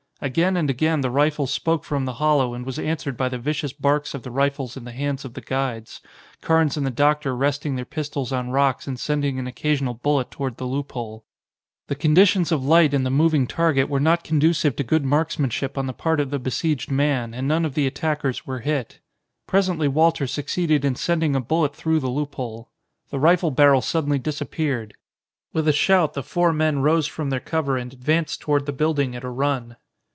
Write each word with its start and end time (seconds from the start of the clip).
Again 0.23 0.55
and 0.55 0.69
again 0.69 1.01
the 1.01 1.09
rifle 1.09 1.47
spoke 1.47 1.83
from 1.83 2.05
the 2.05 2.13
hollow 2.21 2.53
and 2.53 2.63
was 2.63 2.77
answered 2.77 3.17
by 3.17 3.27
the 3.27 3.39
vicious 3.39 3.73
barks 3.73 4.13
of 4.13 4.21
the 4.21 4.29
rifles 4.29 4.77
in 4.77 4.83
the 4.83 4.91
hands 4.91 5.25
of 5.25 5.33
the 5.33 5.41
guides, 5.41 5.99
Carnes 6.41 6.77
and 6.77 6.85
the 6.85 6.91
doctor 6.91 7.35
resting 7.35 7.75
their 7.75 7.85
pistols 7.85 8.31
on 8.31 8.51
rocks 8.51 8.85
and 8.85 8.99
sending 8.99 9.39
an 9.39 9.47
occasional 9.47 9.95
bullet 9.95 10.29
toward 10.29 10.57
the 10.57 10.65
loophole. 10.67 11.25
The 11.87 11.95
conditions 11.95 12.51
of 12.51 12.63
light 12.63 12.93
and 12.93 13.03
the 13.03 13.09
moving 13.09 13.47
target 13.47 13.89
were 13.89 13.99
not 13.99 14.23
conducive 14.23 14.75
to 14.75 14.83
good 14.83 15.03
marksmanship 15.03 15.75
on 15.75 15.87
the 15.87 15.91
part 15.91 16.19
of 16.19 16.29
the 16.29 16.37
besieged 16.37 16.91
man, 16.91 17.33
and 17.33 17.47
none 17.47 17.65
of 17.65 17.73
the 17.73 17.87
attackers 17.87 18.45
were 18.45 18.59
hit. 18.59 18.99
Presently 19.47 19.87
Walter 19.87 20.27
succeeded 20.27 20.85
in 20.85 20.93
sending 20.93 21.35
a 21.35 21.41
bullet 21.41 21.75
through 21.75 21.99
the 21.99 22.11
loophole. 22.11 22.69
The 23.09 23.17
rifle 23.17 23.49
barrel 23.49 23.81
suddenly 23.81 24.19
disappeared. 24.19 24.93
With 25.51 25.67
a 25.67 25.73
shout 25.73 26.13
the 26.13 26.21
four 26.21 26.53
men 26.53 26.77
rose 26.83 27.07
from 27.07 27.31
their 27.31 27.39
cover 27.39 27.75
and 27.75 27.91
advanced 27.91 28.39
toward 28.39 28.67
the 28.67 28.71
building 28.71 29.15
at 29.15 29.23
a 29.23 29.29
run. 29.31 29.77